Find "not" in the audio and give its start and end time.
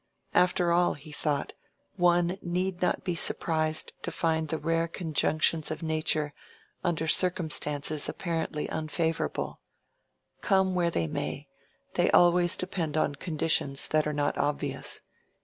2.81-3.03, 14.13-14.35